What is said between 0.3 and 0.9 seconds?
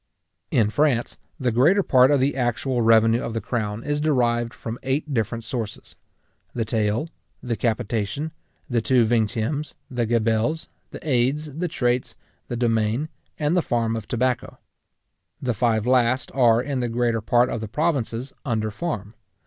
In